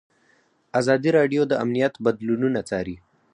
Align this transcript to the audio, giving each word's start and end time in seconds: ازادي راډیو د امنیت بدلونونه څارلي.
ازادي 0.79 1.09
راډیو 1.17 1.41
د 1.47 1.53
امنیت 1.63 1.93
بدلونونه 2.05 2.59
څارلي. 2.69 2.97